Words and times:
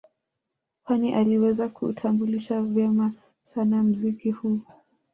Kwani 0.83 1.13
aliweza 1.13 1.69
kuutambulisha 1.69 2.61
vema 2.61 3.13
sana 3.41 3.83
mziki 3.83 4.31
huu 4.31 4.59